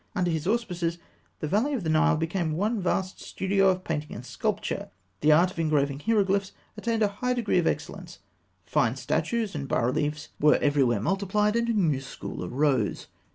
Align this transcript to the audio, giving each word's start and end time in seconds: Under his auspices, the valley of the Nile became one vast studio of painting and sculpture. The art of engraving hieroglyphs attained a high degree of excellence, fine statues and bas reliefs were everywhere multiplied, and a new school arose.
Under 0.15 0.31
his 0.31 0.47
auspices, 0.47 0.97
the 1.41 1.47
valley 1.47 1.73
of 1.75 1.83
the 1.83 1.89
Nile 1.91 2.17
became 2.17 2.53
one 2.53 2.81
vast 2.81 3.21
studio 3.21 3.69
of 3.69 3.83
painting 3.83 4.15
and 4.15 4.25
sculpture. 4.25 4.89
The 5.19 5.31
art 5.31 5.51
of 5.51 5.59
engraving 5.59 5.99
hieroglyphs 5.99 6.53
attained 6.75 7.03
a 7.03 7.07
high 7.07 7.33
degree 7.35 7.59
of 7.59 7.67
excellence, 7.67 8.17
fine 8.65 8.95
statues 8.95 9.53
and 9.53 9.67
bas 9.67 9.83
reliefs 9.83 10.29
were 10.39 10.55
everywhere 10.55 11.01
multiplied, 11.01 11.55
and 11.55 11.69
a 11.69 11.73
new 11.73 12.01
school 12.01 12.43
arose. 12.43 13.09